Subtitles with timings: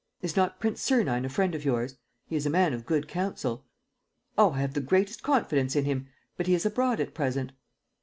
[0.23, 1.97] Is not Prince Sernine a friend of yours?
[2.25, 3.67] He is a man of good counsel."
[4.35, 7.51] "Oh, I have the greatest confidence in him; but he is abroad at present."